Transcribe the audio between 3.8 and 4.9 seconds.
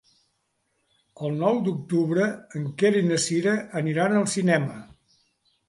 aniran al cinema.